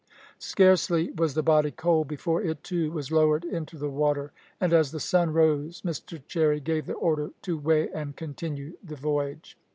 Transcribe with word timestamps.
Scarcely 0.39 1.11
was 1.11 1.35
the 1.35 1.43
body 1.43 1.69
cold 1.69 2.07
before 2.07 2.41
it, 2.41 2.63
too, 2.63 2.91
was 2.91 3.11
lowered 3.11 3.45
into 3.45 3.77
the 3.77 3.87
water, 3.91 4.31
and 4.59 4.73
as 4.73 4.89
the 4.89 4.99
sun 4.99 5.31
rose 5.31 5.83
Mr 5.83 6.19
Cherry 6.25 6.59
gave 6.59 6.87
the 6.87 6.93
order 6.93 7.29
to 7.43 7.59
weigh 7.59 7.87
and 7.91 8.15
continue 8.17 8.77
the 8.83 8.95
voyage. 8.95 9.59